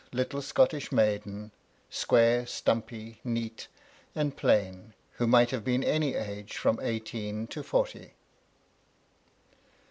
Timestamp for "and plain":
4.15-4.95